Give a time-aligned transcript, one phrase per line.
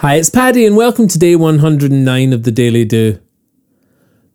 [0.00, 3.18] Hi, it's Paddy, and welcome to day 109 of the Daily Do.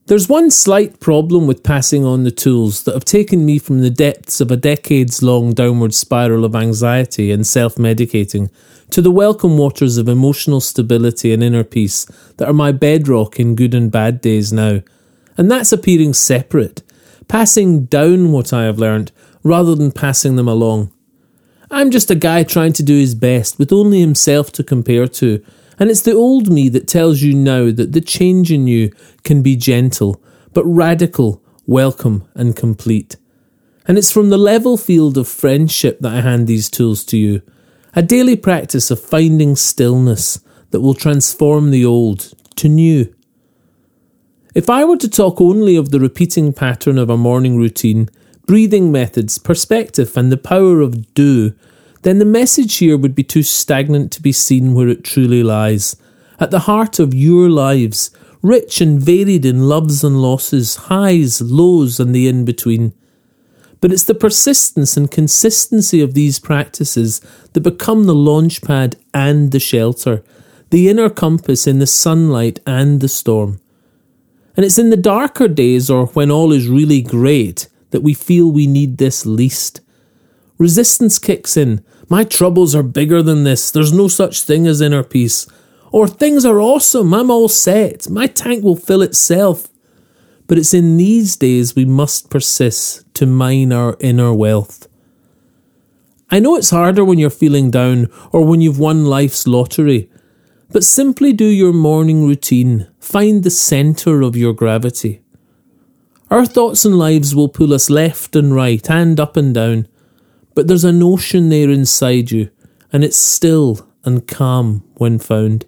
[0.08, 3.90] There's one slight problem with passing on the tools that have taken me from the
[3.90, 8.52] depths of a decades long downward spiral of anxiety and self medicating
[8.90, 12.04] to the welcome waters of emotional stability and inner peace
[12.36, 14.82] that are my bedrock in good and bad days now.
[15.38, 16.84] And that's appearing separate,
[17.30, 20.93] passing down what I have learnt rather than passing them along.
[21.74, 25.44] I'm just a guy trying to do his best with only himself to compare to,
[25.80, 28.92] and it's the old me that tells you now that the change in you
[29.24, 30.22] can be gentle,
[30.54, 33.16] but radical, welcome, and complete.
[33.88, 37.42] And it's from the level field of friendship that I hand these tools to you,
[37.96, 43.12] a daily practice of finding stillness that will transform the old to new.
[44.54, 48.10] If I were to talk only of the repeating pattern of a morning routine,
[48.46, 51.56] breathing methods, perspective, and the power of do,
[52.04, 55.96] then the message here would be too stagnant to be seen where it truly lies.
[56.40, 58.12] At the heart of your lives,
[58.42, 62.94] rich and varied in loves and losses, highs, lows, and the in between.
[63.80, 67.22] But it's the persistence and consistency of these practices
[67.54, 70.24] that become the launch pad and the shelter,
[70.70, 73.60] the inner compass in the sunlight and the storm.
[74.56, 78.52] And it's in the darker days or when all is really great that we feel
[78.52, 79.82] we need this least.
[80.58, 81.84] Resistance kicks in.
[82.10, 83.72] My troubles are bigger than this.
[83.72, 85.48] There's no such thing as inner peace.
[85.92, 87.14] Or things are awesome.
[87.14, 88.10] I'm all set.
[88.10, 89.68] My tank will fill itself.
[90.48, 94.88] But it's in these days we must persist to mine our inner wealth.
[96.30, 100.10] I know it's harder when you're feeling down or when you've won life's lottery,
[100.72, 102.88] but simply do your morning routine.
[103.00, 105.22] Find the centre of your gravity.
[106.32, 109.88] Our thoughts and lives will pull us left and right and up and down,
[110.56, 112.50] but there's an ocean there inside you,
[112.92, 115.66] and it's still and calm when found.